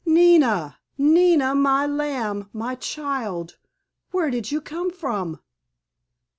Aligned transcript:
"Nina! 0.03 0.79
Nina! 0.97 1.53
My 1.53 1.85
lamb! 1.85 2.49
My 2.53 2.73
child! 2.73 3.59
Where 4.09 4.31
did 4.31 4.51
you 4.51 4.59
come 4.59 4.89
from?" 4.89 5.39